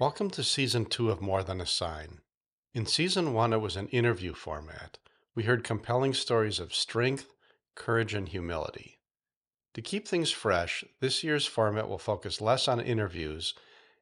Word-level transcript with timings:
Welcome 0.00 0.30
to 0.30 0.42
season 0.42 0.86
two 0.86 1.10
of 1.10 1.20
More 1.20 1.42
Than 1.42 1.60
a 1.60 1.66
Sign. 1.66 2.22
In 2.72 2.86
season 2.86 3.34
one, 3.34 3.52
it 3.52 3.60
was 3.60 3.76
an 3.76 3.88
interview 3.88 4.32
format. 4.32 4.96
We 5.34 5.42
heard 5.42 5.62
compelling 5.62 6.14
stories 6.14 6.58
of 6.58 6.74
strength, 6.74 7.26
courage, 7.74 8.14
and 8.14 8.26
humility. 8.26 8.98
To 9.74 9.82
keep 9.82 10.08
things 10.08 10.30
fresh, 10.30 10.82
this 11.00 11.22
year's 11.22 11.44
format 11.44 11.86
will 11.86 11.98
focus 11.98 12.40
less 12.40 12.66
on 12.66 12.80
interviews 12.80 13.52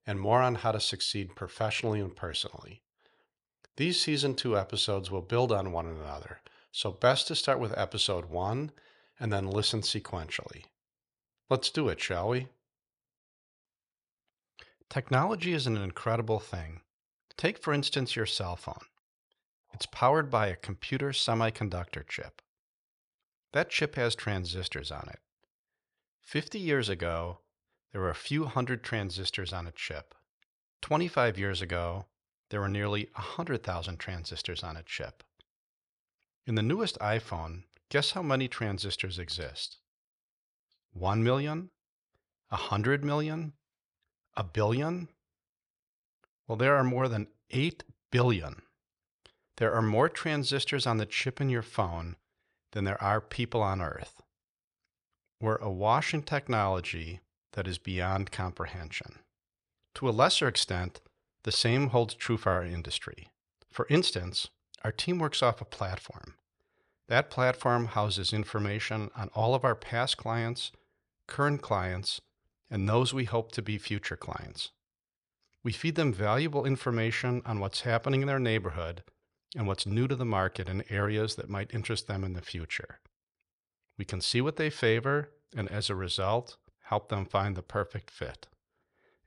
and 0.07 0.21
more 0.21 0.41
on 0.41 0.55
how 0.55 0.71
to 0.71 0.79
succeed 0.79 1.35
professionally 1.35 1.99
and 1.99 2.15
personally. 2.15 2.85
These 3.77 4.01
season 4.01 4.37
two 4.37 4.57
episodes 4.57 5.11
will 5.11 5.21
build 5.21 5.51
on 5.51 5.73
one 5.73 5.89
another, 5.89 6.39
so 6.71 6.93
best 6.93 7.27
to 7.27 7.35
start 7.35 7.59
with 7.59 7.77
episode 7.77 8.27
one 8.27 8.71
and 9.19 9.33
then 9.33 9.49
listen 9.49 9.81
sequentially. 9.81 10.67
Let's 11.51 11.71
do 11.71 11.89
it, 11.89 12.01
shall 12.01 12.29
we? 12.29 12.47
Technology 14.91 15.53
is 15.53 15.67
an 15.67 15.77
incredible 15.77 16.41
thing. 16.41 16.81
Take, 17.37 17.59
for 17.59 17.75
instance, 17.75 18.17
your 18.17 18.25
cell 18.25 18.57
phone. 18.57 18.87
It's 19.75 19.85
powered 19.85 20.31
by 20.31 20.47
a 20.47 20.57
computer 20.57 21.11
semiconductor 21.11 22.09
chip. 22.09 22.41
That 23.53 23.69
chip 23.69 23.97
has 23.97 24.15
transistors 24.15 24.91
on 24.91 25.11
it. 25.11 25.19
50 26.23 26.59
years 26.59 26.89
ago, 26.89 27.41
there 27.93 28.01
were 28.01 28.09
a 28.09 28.15
few 28.15 28.47
hundred 28.47 28.83
transistors 28.83 29.53
on 29.53 29.67
a 29.67 29.73
chip. 29.73 30.15
25 30.81 31.39
years 31.39 31.61
ago, 31.61 32.07
there 32.49 32.61
were 32.61 32.69
nearly 32.69 33.09
a 33.15 33.21
100,000 33.21 33.99
transistors 33.99 34.63
on 34.63 34.77
a 34.77 34.83
chip. 34.83 35.23
In 36.47 36.55
the 36.55 36.63
newest 36.63 36.99
iPhone, 37.01 37.65
guess 37.91 38.13
how 38.13 38.23
many 38.23 38.49
transistors 38.49 39.19
exist? 39.19 39.81
1 40.93 41.23
million? 41.23 41.69
100 42.49 43.05
million? 43.05 43.53
A 44.39 44.45
billion? 44.45 45.09
Well, 46.47 46.55
there 46.55 46.77
are 46.77 46.85
more 46.85 47.09
than 47.09 47.27
8 47.51 47.83
billion. 48.13 48.63
There 49.57 49.75
are 49.75 49.83
more 49.83 50.09
transistors 50.09 50.87
on 50.87 50.99
the 50.99 51.07
chip 51.07 51.41
in 51.41 51.51
your 51.51 51.63
phone 51.63 52.15
than 52.71 52.85
there 52.85 53.03
are 53.03 53.21
people 53.21 53.61
on 53.63 53.81
Earth. 53.81 54.23
We're 55.41 55.57
awash 55.57 56.15
in 56.15 56.23
technology 56.23 57.19
that 57.55 57.67
is 57.67 57.79
beyond 57.79 58.31
comprehension. 58.31 59.19
To 59.97 60.09
a 60.09 60.11
lesser 60.11 60.47
extent, 60.47 61.01
the 61.43 61.51
same 61.51 61.89
holds 61.89 62.15
true 62.15 62.37
for 62.37 62.53
our 62.53 62.65
industry. 62.65 63.31
For 63.69 63.89
instance, 63.91 64.47
our 64.85 64.93
team 64.93 65.19
works 65.19 65.43
off 65.43 65.61
a 65.61 65.65
platform. 65.65 66.35
That 67.09 67.29
platform 67.29 67.87
houses 67.87 68.33
information 68.33 69.11
on 69.17 69.31
all 69.35 69.57
of 69.57 69.65
our 69.65 69.75
past 69.75 70.17
clients, 70.17 70.71
current 71.27 71.61
clients, 71.61 72.21
and 72.71 72.89
those 72.89 73.15
we 73.15 73.25
hope 73.25 73.53
to 73.53 73.63
be 73.63 73.79
future 73.79 74.17
clients. 74.17 74.71
We 75.65 75.73
feed 75.73 75.97
them 75.97 76.13
valuable 76.13 76.65
information 76.65 77.43
on 77.45 77.61
what's 77.61 77.83
happening 77.83 78.23
in 78.23 78.29
their 78.29 78.39
neighborhood 78.39 79.03
and 79.57 79.67
what's 79.67 79.87
new 79.87 80.07
to 80.09 80.17
the 80.17 80.25
market 80.25 80.69
in 80.69 80.85
areas 80.91 81.35
that 81.37 81.49
might 81.49 81.75
interest 81.75 82.07
them 82.07 82.25
in 82.25 82.35
the 82.35 82.43
future. 82.43 83.01
We 83.99 84.05
can 84.05 84.21
see 84.21 84.41
what 84.41 84.57
they 84.57 84.71
favor 84.71 85.31
and 85.57 85.69
as 85.71 85.89
a 85.89 85.95
result, 85.95 86.57
help 86.85 87.09
them 87.09 87.25
find 87.25 87.57
the 87.57 87.63
perfect 87.63 88.11
fit. 88.11 88.47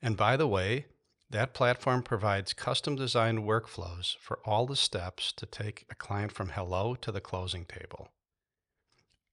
And 0.01 0.15
by 0.15 0.37
the 0.37 0.47
way, 0.47 0.85
that 1.29 1.53
platform 1.53 2.03
provides 2.03 2.53
custom 2.53 2.95
designed 2.95 3.39
workflows 3.39 4.17
for 4.17 4.39
all 4.45 4.65
the 4.65 4.75
steps 4.75 5.31
to 5.33 5.45
take 5.45 5.85
a 5.89 5.95
client 5.95 6.31
from 6.31 6.49
hello 6.49 6.95
to 6.95 7.11
the 7.11 7.21
closing 7.21 7.65
table. 7.65 8.09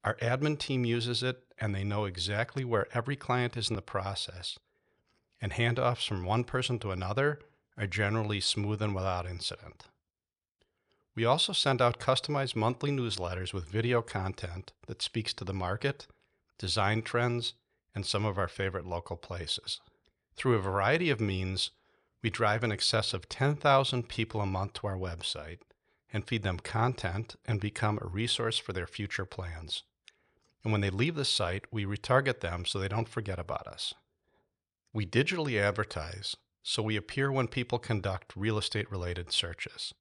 Our 0.05 0.15
admin 0.17 0.59
team 0.59 0.85
uses 0.85 1.23
it 1.23 1.45
and 1.61 1.75
they 1.75 1.85
know 1.85 2.05
exactly 2.05 2.65
where 2.65 2.87
every 2.95 3.17
client 3.17 3.57
is 3.57 3.71
in 3.71 3.77
the 3.77 3.83
process. 3.83 4.59
And 5.41 5.53
handoffs 5.53 6.07
from 6.07 6.25
one 6.25 6.45
person 6.45 6.79
to 6.81 6.91
another 6.91 7.41
are 7.77 7.87
generally 7.87 8.41
smooth 8.41 8.83
and 8.83 8.95
without 8.95 9.27
incident. 9.27 9.85
We 11.15 11.25
also 11.25 11.53
send 11.53 11.83
out 11.83 11.99
customized 11.99 12.55
monthly 12.55 12.91
newsletters 12.91 13.53
with 13.53 13.69
video 13.69 14.03
content 14.03 14.73
that 14.87 15.03
speaks 15.03 15.35
to 15.35 15.45
the 15.45 15.53
market, 15.53 16.07
design 16.59 17.03
trends, 17.03 17.55
and 17.95 18.07
some 18.07 18.25
of 18.25 18.39
our 18.39 18.49
favorite 18.49 18.87
local 18.87 19.17
places. 19.17 19.81
Through 20.37 20.55
a 20.55 20.61
variety 20.61 21.11
of 21.11 21.21
means, 21.21 21.71
we 22.23 22.31
drive 22.31 22.63
in 22.63 22.71
excess 22.71 23.13
of 23.15 23.29
10,000 23.29 24.09
people 24.09 24.41
a 24.41 24.47
month 24.47 24.75
to 24.75 24.87
our 24.87 24.97
website 24.97 25.59
and 26.13 26.27
feed 26.27 26.43
them 26.43 26.59
content 26.59 27.37
and 27.47 27.61
become 27.61 27.99
a 28.01 28.07
resource 28.07 28.59
for 28.59 28.73
their 28.73 28.87
future 28.87 29.25
plans. 29.25 29.83
And 30.65 30.73
when 30.73 30.81
they 30.81 30.91
leave 30.91 31.15
the 31.15 31.25
site, 31.25 31.65
we 31.71 31.85
retarget 31.85 32.41
them 32.41 32.65
so 32.65 32.79
they 32.79 32.89
don't 32.89 33.09
forget 33.09 33.39
about 33.39 33.67
us. 33.67 33.95
We 34.93 35.07
digitally 35.07 35.61
advertise, 35.61 36.37
so 36.63 36.83
we 36.83 36.97
appear 36.97 37.31
when 37.31 37.49
people 37.49 37.79
conduct 37.79 38.37
real 38.37 38.59
estate 38.59 38.91
related 38.91 39.33
searches. 39.33 39.95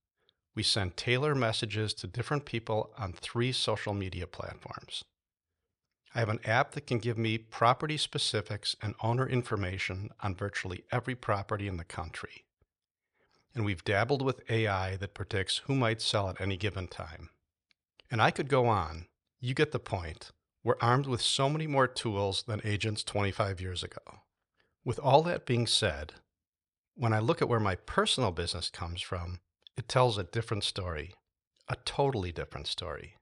We 0.55 0.63
send 0.63 0.97
tailor 0.97 1.35
messages 1.35 1.93
to 1.95 2.07
different 2.07 2.45
people 2.45 2.91
on 2.97 3.13
three 3.13 3.51
social 3.51 3.93
media 3.93 4.25
platforms. 4.25 5.03
I 6.15 6.19
have 6.19 6.29
an 6.29 6.39
app 6.45 6.71
that 6.71 6.87
can 6.87 6.97
give 6.97 7.17
me 7.17 7.37
property 7.37 7.95
specifics 7.95 8.75
and 8.81 8.95
owner 9.01 9.27
information 9.27 10.09
on 10.21 10.33
virtually 10.33 10.83
every 10.91 11.13
property 11.13 11.67
in 11.67 11.77
the 11.77 11.83
country. 11.83 12.46
And 13.55 13.65
we've 13.65 13.83
dabbled 13.83 14.21
with 14.21 14.49
AI 14.49 14.97
that 14.97 15.13
predicts 15.13 15.57
who 15.65 15.75
might 15.75 16.01
sell 16.01 16.29
at 16.29 16.39
any 16.39 16.57
given 16.57 16.87
time. 16.87 17.29
And 18.11 18.21
I 18.21 18.31
could 18.31 18.49
go 18.49 18.67
on. 18.67 19.07
You 19.39 19.53
get 19.53 19.71
the 19.71 19.79
point. 19.79 20.31
We're 20.63 20.77
armed 20.81 21.07
with 21.07 21.21
so 21.21 21.49
many 21.49 21.67
more 21.67 21.87
tools 21.87 22.43
than 22.43 22.61
agents 22.63 23.03
25 23.03 23.61
years 23.61 23.83
ago. 23.83 24.01
With 24.83 24.99
all 24.99 25.21
that 25.23 25.45
being 25.45 25.67
said, 25.67 26.13
when 26.95 27.13
I 27.13 27.19
look 27.19 27.41
at 27.41 27.49
where 27.49 27.59
my 27.59 27.75
personal 27.75 28.31
business 28.31 28.69
comes 28.69 29.01
from, 29.01 29.39
it 29.77 29.87
tells 29.87 30.17
a 30.17 30.23
different 30.23 30.63
story, 30.63 31.13
a 31.69 31.75
totally 31.85 32.31
different 32.31 32.67
story. 32.67 33.15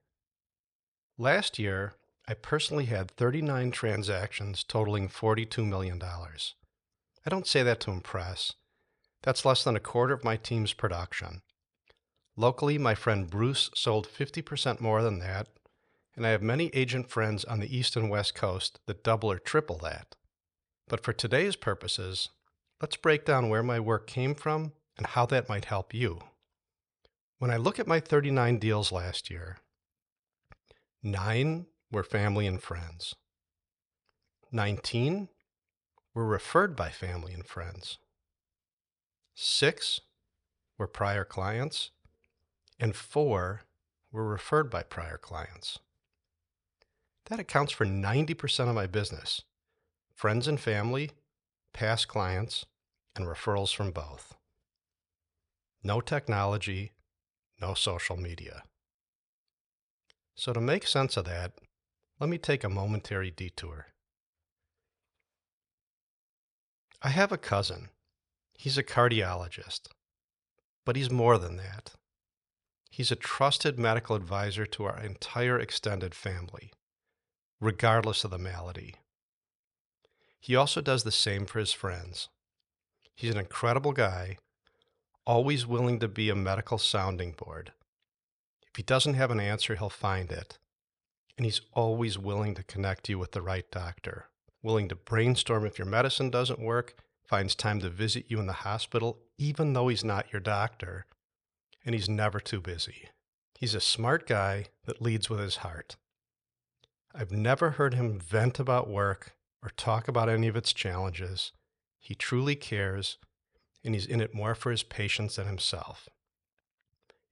Last 1.18 1.60
year, 1.60 1.94
I 2.28 2.34
personally 2.34 2.86
had 2.86 3.12
39 3.12 3.72
transactions 3.72 4.64
totaling 4.64 5.10
$42 5.10 5.68
million. 5.68 6.02
I 6.02 7.30
don't 7.30 7.48
say 7.48 7.64
that 7.64 7.80
to 7.82 7.92
impress. 7.92 8.54
That's 9.26 9.44
less 9.44 9.64
than 9.64 9.76
a 9.76 9.80
quarter 9.80 10.14
of 10.14 10.24
my 10.24 10.38
team's 10.38 10.74
production. 10.74 11.42
Locally, 12.38 12.78
my 12.78 12.94
friend 12.94 13.28
Bruce 13.28 13.72
sold 13.74 14.08
50% 14.08 14.80
more 14.80 15.02
than 15.02 15.18
that, 15.18 15.48
and 16.16 16.28
I 16.28 16.30
have 16.30 16.44
many 16.44 16.68
agent 16.76 17.10
friends 17.10 17.44
on 17.44 17.60
the 17.60 17.76
East 17.76 17.96
and 17.96 18.12
West 18.12 18.36
Coast 18.36 18.80
that 18.86 19.04
double 19.04 19.32
or 19.32 19.40
triple 19.40 19.80
that. 19.80 20.16
But 20.88 21.04
for 21.04 21.12
today's 21.12 21.56
purposes, 21.56 22.30
let's 22.80 22.98
break 22.98 23.26
down 23.26 23.50
where 23.50 23.64
my 23.64 23.80
work 23.80 24.06
came 24.06 24.36
from 24.36 24.74
and 24.96 25.08
how 25.08 25.26
that 25.26 25.50
might 25.50 25.66
help 25.66 25.92
you. 25.92 26.20
When 27.40 27.50
I 27.50 27.58
look 27.58 27.80
at 27.80 27.88
my 27.88 28.00
39 28.00 28.60
deals 28.60 28.92
last 28.92 29.32
year, 29.32 29.58
nine 31.02 31.66
were 31.92 32.04
family 32.04 32.46
and 32.46 32.62
friends. 32.62 33.16
19 34.52 35.30
were 36.14 36.28
referred 36.28 36.76
by 36.76 36.90
family 36.90 37.34
and 37.34 37.46
friends. 37.46 37.98
Six 39.36 40.00
were 40.78 40.88
prior 40.88 41.26
clients, 41.26 41.92
and 42.80 42.96
four 42.96 43.64
were 44.10 44.26
referred 44.26 44.70
by 44.70 44.82
prior 44.84 45.18
clients. 45.18 45.80
That 47.26 47.40
accounts 47.40 47.74
for 47.74 47.86
90% 47.86 48.70
of 48.70 48.76
my 48.76 48.88
business 48.88 49.42
friends 50.16 50.48
and 50.48 50.58
family, 50.58 51.12
past 51.74 52.08
clients, 52.08 52.66
and 53.18 53.28
referrals 53.28 53.76
from 53.76 53.92
both. 53.92 54.38
No 55.84 56.00
technology, 56.00 56.94
no 57.60 57.74
social 57.74 58.16
media. 58.16 58.64
So, 60.34 60.54
to 60.54 60.62
make 60.62 60.88
sense 60.88 61.18
of 61.18 61.26
that, 61.26 61.52
let 62.20 62.30
me 62.30 62.38
take 62.38 62.64
a 62.64 62.70
momentary 62.70 63.32
detour. 63.32 63.88
I 67.02 67.10
have 67.10 67.34
a 67.34 67.38
cousin. 67.38 67.90
He's 68.58 68.78
a 68.78 68.84
cardiologist, 68.84 69.88
but 70.86 70.96
he's 70.96 71.12
more 71.12 71.38
than 71.38 71.58
that. 71.58 71.92
He's 72.90 73.12
a 73.12 73.16
trusted 73.16 73.78
medical 73.78 74.16
advisor 74.16 74.66
to 74.66 74.86
our 74.86 75.00
entire 75.00 75.60
extended 75.60 76.16
family, 76.16 76.72
regardless 77.60 78.24
of 78.24 78.32
the 78.32 78.38
malady. 78.38 78.96
He 80.40 80.56
also 80.56 80.82
does 80.82 81.04
the 81.04 81.12
same 81.12 81.46
for 81.46 81.60
his 81.60 81.74
friends. 81.74 82.30
He's 83.16 83.32
an 83.32 83.40
incredible 83.40 83.92
guy, 83.92 84.38
always 85.26 85.66
willing 85.66 86.00
to 86.00 86.08
be 86.08 86.30
a 86.30 86.36
medical 86.36 86.78
sounding 86.78 87.32
board. 87.32 87.74
If 88.70 88.78
he 88.78 88.84
doesn't 88.84 89.16
have 89.16 89.32
an 89.32 89.40
answer, 89.40 89.76
he'll 89.76 89.90
find 89.90 90.32
it 90.32 90.58
and 91.38 91.46
he's 91.46 91.62
always 91.74 92.18
willing 92.18 92.56
to 92.56 92.64
connect 92.64 93.10
you 93.10 93.20
with 93.20 93.32
the 93.32 93.42
right 93.42 93.70
doctor, 93.72 94.30
willing 94.64 94.88
to 94.90 94.96
brainstorm 94.96 95.66
if 95.66 95.78
your 95.78 95.88
medicine 95.88 96.30
doesn't 96.30 96.60
work, 96.60 96.96
finds 97.28 97.56
time 97.56 97.80
to 97.80 97.90
visit 97.90 98.26
you 98.28 98.40
in 98.40 98.48
the 98.48 98.54
hospital, 98.54 99.20
even 99.38 99.74
though 99.74 99.88
he's 99.88 100.04
not 100.04 100.32
your 100.32 100.40
doctor, 100.40 101.06
and 101.86 101.96
he's 101.96 102.10
never 102.10 102.40
too 102.40 102.62
busy. 102.62 103.10
He's 103.60 103.76
a 103.76 103.82
smart 103.82 104.28
guy 104.28 104.68
that 104.86 105.02
leads 105.02 105.30
with 105.30 105.40
his 105.40 105.58
heart. 105.58 105.96
I've 107.14 107.32
never 107.32 107.72
heard 107.72 107.94
him 107.94 108.20
vent 108.20 108.60
about 108.60 108.90
work 108.90 109.34
or 109.64 109.70
talk 109.70 110.08
about 110.08 110.30
any 110.30 110.48
of 110.48 110.56
its 110.56 110.74
challenges. 110.74 111.52
He 112.00 112.14
truly 112.14 112.56
cares, 112.56 113.18
and 113.84 113.96
he's 113.96 114.06
in 114.06 114.22
it 114.22 114.36
more 114.36 114.54
for 114.54 114.72
his 114.72 114.84
patients 114.84 115.38
than 115.38 115.48
himself. 115.48 116.10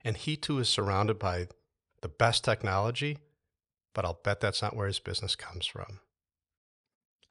And 0.04 0.18
he 0.18 0.36
too 0.36 0.60
is 0.60 0.70
surrounded 0.70 1.20
by 1.20 1.48
the 2.02 2.10
best 2.10 2.44
technology, 2.44 3.20
but 3.94 4.06
I'll 4.06 4.20
bet 4.24 4.40
that's 4.40 4.62
not 4.62 4.76
where 4.76 4.88
his 4.88 5.00
business 5.00 5.36
comes 5.36 5.66
from. 5.66 6.00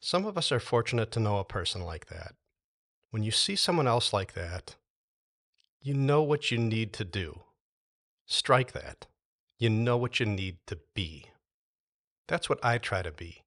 Some 0.00 0.26
of 0.26 0.37
us 0.37 0.53
are 0.53 0.61
fortunate 0.61 1.11
to 1.12 1.20
know 1.20 1.38
a 1.38 1.44
person 1.44 1.82
like 1.82 2.06
that. 2.06 2.35
When 3.12 3.23
you 3.23 3.31
see 3.31 3.56
someone 3.56 3.87
else 3.87 4.14
like 4.14 4.32
that, 4.32 4.76
you 5.82 5.93
know 5.93 6.23
what 6.23 6.50
you 6.50 6.56
need 6.56 6.94
to 6.94 7.05
do. 7.05 7.41
Strike 8.25 8.73
that. 8.73 9.06
You 9.59 9.69
know 9.69 9.99
what 9.99 10.19
you 10.19 10.25
need 10.25 10.56
to 10.69 10.79
be. 10.94 11.26
That's 12.26 12.49
what 12.49 12.59
I 12.64 12.79
try 12.79 13.03
to 13.03 13.12
be 13.12 13.43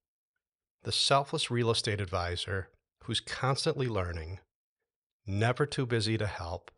the 0.84 0.92
selfless 0.92 1.50
real 1.50 1.72
estate 1.72 2.00
advisor 2.00 2.68
who's 3.02 3.18
constantly 3.18 3.88
learning, 3.88 4.38
never 5.26 5.66
too 5.66 5.84
busy 5.84 6.16
to 6.16 6.28
help, 6.28 6.70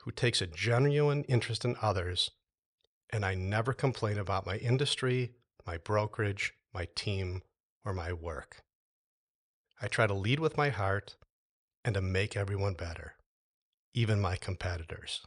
who 0.00 0.10
takes 0.10 0.42
a 0.42 0.48
genuine 0.48 1.22
interest 1.28 1.64
in 1.64 1.76
others, 1.80 2.32
and 3.10 3.24
I 3.24 3.36
never 3.36 3.72
complain 3.72 4.18
about 4.18 4.46
my 4.46 4.56
industry, 4.56 5.30
my 5.64 5.76
brokerage, 5.76 6.54
my 6.74 6.88
team, 6.96 7.42
or 7.84 7.94
my 7.94 8.12
work. 8.12 8.64
I 9.80 9.86
try 9.86 10.08
to 10.08 10.14
lead 10.14 10.40
with 10.40 10.56
my 10.56 10.70
heart 10.70 11.14
and 11.84 11.94
to 11.94 12.00
make 12.00 12.36
everyone 12.36 12.74
better, 12.74 13.14
even 13.94 14.20
my 14.20 14.36
competitors. 14.36 15.22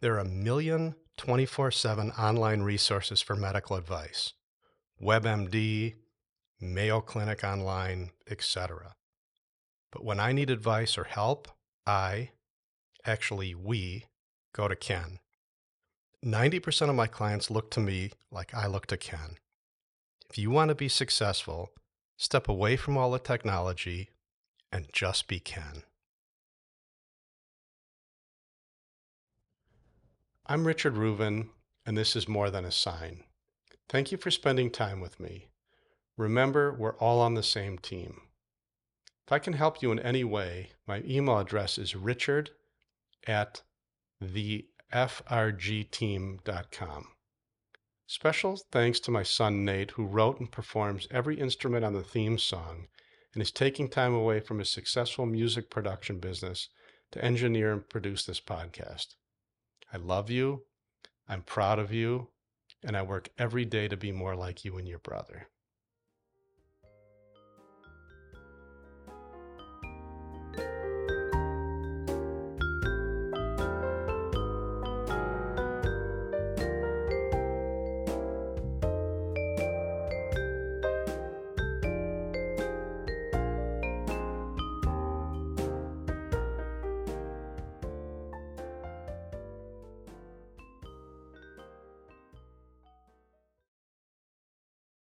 There 0.00 0.14
are 0.14 0.20
a 0.20 0.24
million 0.24 0.94
24 1.16 1.70
7 1.70 2.10
online 2.12 2.62
resources 2.62 3.20
for 3.20 3.36
medical 3.36 3.76
advice 3.76 4.32
WebMD, 5.02 5.94
Mayo 6.60 7.00
Clinic 7.00 7.44
Online, 7.44 8.10
etc. 8.30 8.94
But 9.92 10.04
when 10.04 10.20
I 10.20 10.32
need 10.32 10.50
advice 10.50 10.96
or 10.96 11.04
help, 11.04 11.48
I, 11.86 12.30
actually 13.04 13.54
we, 13.54 14.06
go 14.54 14.68
to 14.68 14.76
Ken. 14.76 15.18
90% 16.24 16.90
of 16.90 16.94
my 16.94 17.06
clients 17.06 17.50
look 17.50 17.70
to 17.72 17.80
me 17.80 18.10
like 18.30 18.54
I 18.54 18.66
look 18.66 18.86
to 18.86 18.96
Ken. 18.96 19.36
If 20.28 20.38
you 20.38 20.50
want 20.50 20.68
to 20.68 20.74
be 20.74 20.88
successful, 20.88 21.70
step 22.16 22.48
away 22.48 22.76
from 22.76 22.96
all 22.96 23.10
the 23.10 23.18
technology 23.18 24.10
and 24.72 24.86
just 24.92 25.28
be 25.28 25.40
Ken. 25.40 25.82
I'm 30.46 30.66
Richard 30.66 30.94
Reuven, 30.94 31.50
and 31.86 31.96
this 31.96 32.16
is 32.16 32.28
More 32.28 32.50
Than 32.50 32.64
a 32.64 32.72
Sign. 32.72 33.22
Thank 33.88 34.12
you 34.12 34.18
for 34.18 34.30
spending 34.30 34.70
time 34.70 35.00
with 35.00 35.20
me. 35.20 35.48
Remember, 36.16 36.72
we're 36.72 36.96
all 36.96 37.20
on 37.20 37.34
the 37.34 37.42
same 37.42 37.78
team. 37.78 38.22
If 39.26 39.32
I 39.32 39.38
can 39.38 39.52
help 39.52 39.80
you 39.80 39.92
in 39.92 40.00
any 40.00 40.24
way, 40.24 40.70
my 40.86 41.02
email 41.06 41.38
address 41.38 41.78
is 41.78 41.94
richard 41.94 42.50
at 43.26 43.62
thefrgteam.com. 44.22 47.08
Special 48.06 48.60
thanks 48.72 49.00
to 49.00 49.10
my 49.12 49.22
son 49.22 49.64
Nate, 49.64 49.92
who 49.92 50.04
wrote 50.04 50.40
and 50.40 50.50
performs 50.50 51.06
every 51.12 51.38
instrument 51.38 51.84
on 51.84 51.92
the 51.92 52.02
theme 52.02 52.38
song 52.38 52.88
and 53.32 53.42
is 53.42 53.50
taking 53.50 53.88
time 53.88 54.14
away 54.14 54.40
from 54.40 54.58
his 54.58 54.70
successful 54.70 55.26
music 55.26 55.70
production 55.70 56.18
business 56.18 56.68
to 57.12 57.24
engineer 57.24 57.72
and 57.72 57.88
produce 57.88 58.24
this 58.24 58.40
podcast. 58.40 59.14
I 59.92 59.98
love 59.98 60.30
you. 60.30 60.64
I'm 61.28 61.42
proud 61.42 61.78
of 61.78 61.92
you 61.92 62.28
and 62.82 62.96
I 62.96 63.02
work 63.02 63.28
every 63.38 63.64
day 63.64 63.88
to 63.88 63.96
be 63.96 64.12
more 64.12 64.34
like 64.34 64.64
you 64.64 64.78
and 64.78 64.88
your 64.88 64.98
brother. 64.98 65.48